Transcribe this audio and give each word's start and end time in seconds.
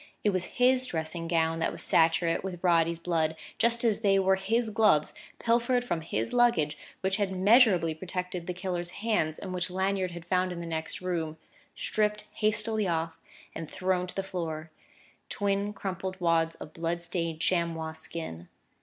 It 0.23 0.31
was 0.31 0.57
his 0.57 0.87
dressing 0.87 1.27
gown 1.27 1.59
that 1.59 1.71
was 1.71 1.83
saturate 1.83 2.43
with 2.43 2.63
Roddy's 2.63 2.97
blood, 2.97 3.35
just 3.59 3.83
as 3.83 3.99
they 3.99 4.17
were 4.17 4.33
his 4.37 4.71
gloves, 4.71 5.13
pilfered 5.37 5.83
from 5.85 6.01
his 6.01 6.33
luggage, 6.33 6.75
which 7.01 7.17
had 7.17 7.31
measurably 7.31 7.93
protected 7.93 8.47
the 8.47 8.53
killer's 8.55 8.89
hands, 9.05 9.37
and 9.37 9.53
which 9.53 9.69
Lanyard 9.69 10.09
had 10.09 10.25
found 10.25 10.51
in 10.51 10.59
the 10.59 10.65
next 10.65 11.01
room, 11.01 11.37
stripped 11.75 12.25
hastily 12.33 12.87
off 12.87 13.19
and 13.53 13.69
thrown 13.69 14.07
to 14.07 14.15
the 14.15 14.23
floor 14.23 14.71
twin 15.29 15.71
crumpled 15.71 16.19
wads 16.19 16.55
of 16.55 16.73
blood 16.73 17.03
stained 17.03 17.39
chamois 17.39 17.93
skin. 17.93 18.47